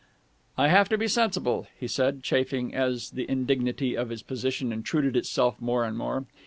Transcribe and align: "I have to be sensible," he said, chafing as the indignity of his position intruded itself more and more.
"I 0.57 0.69
have 0.69 0.89
to 0.89 0.97
be 0.97 1.07
sensible," 1.07 1.67
he 1.79 1.87
said, 1.87 2.23
chafing 2.23 2.73
as 2.73 3.11
the 3.11 3.29
indignity 3.29 3.95
of 3.95 4.09
his 4.09 4.23
position 4.23 4.73
intruded 4.73 5.15
itself 5.15 5.61
more 5.61 5.85
and 5.85 5.95
more. 5.95 6.25